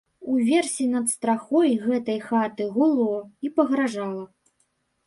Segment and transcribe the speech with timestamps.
[0.35, 3.13] Уверсе над страхой гэтай хаты гуло
[3.47, 4.27] і пагражала.